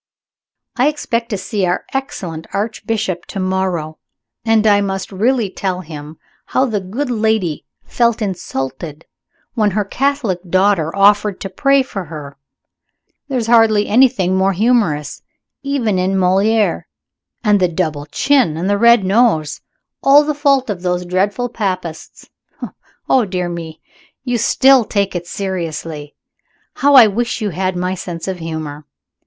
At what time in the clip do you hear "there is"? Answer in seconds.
13.27-13.45